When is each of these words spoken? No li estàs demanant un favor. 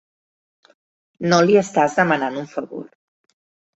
No 1.33 1.39
li 1.49 1.59
estàs 1.63 1.99
demanant 2.03 2.41
un 2.45 2.49
favor. 2.55 2.89